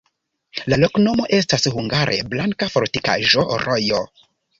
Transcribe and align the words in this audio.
La 0.71 0.77
loknomo 0.83 1.27
estas 1.37 1.67
hungare: 1.75 2.17
blanka-fortikaĵo-rojo. 2.31 4.01